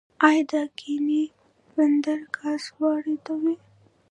آیا 0.27 0.43
د 0.49 0.51
اقینې 0.65 1.23
بندر 1.75 2.19
ګاز 2.35 2.63
واردوي؟ 2.81 3.55